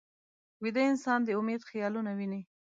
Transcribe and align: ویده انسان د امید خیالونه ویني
ویده 0.63 0.81
انسان 0.91 1.19
د 1.23 1.29
امید 1.39 1.61
خیالونه 1.69 2.11
ویني 2.17 2.41